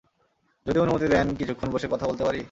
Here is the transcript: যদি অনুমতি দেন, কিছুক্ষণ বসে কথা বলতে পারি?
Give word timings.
যদি 0.65 0.77
অনুমতি 0.79 1.07
দেন, 1.07 1.27
কিছুক্ষণ 1.35 1.69
বসে 1.71 1.87
কথা 1.87 2.05
বলতে 2.07 2.23
পারি? 2.23 2.39